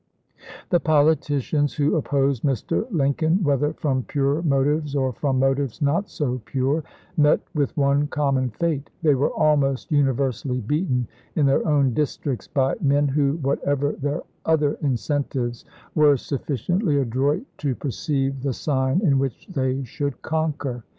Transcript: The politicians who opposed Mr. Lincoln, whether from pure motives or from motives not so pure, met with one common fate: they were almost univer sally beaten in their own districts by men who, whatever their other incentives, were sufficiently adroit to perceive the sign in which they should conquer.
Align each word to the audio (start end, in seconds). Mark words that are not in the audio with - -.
The 0.71 0.79
politicians 0.79 1.75
who 1.75 1.95
opposed 1.95 2.41
Mr. 2.41 2.87
Lincoln, 2.91 3.43
whether 3.43 3.71
from 3.73 4.01
pure 4.01 4.41
motives 4.41 4.95
or 4.95 5.13
from 5.13 5.37
motives 5.37 5.79
not 5.79 6.09
so 6.09 6.41
pure, 6.45 6.83
met 7.17 7.39
with 7.53 7.77
one 7.77 8.07
common 8.07 8.49
fate: 8.49 8.89
they 9.03 9.13
were 9.13 9.29
almost 9.29 9.91
univer 9.91 10.33
sally 10.33 10.59
beaten 10.59 11.07
in 11.35 11.45
their 11.45 11.63
own 11.67 11.93
districts 11.93 12.47
by 12.47 12.77
men 12.81 13.09
who, 13.09 13.33
whatever 13.43 13.91
their 13.91 14.23
other 14.43 14.73
incentives, 14.81 15.65
were 15.93 16.17
sufficiently 16.17 16.97
adroit 16.97 17.43
to 17.59 17.75
perceive 17.75 18.41
the 18.41 18.53
sign 18.53 19.01
in 19.01 19.19
which 19.19 19.45
they 19.49 19.83
should 19.83 20.19
conquer. 20.23 20.83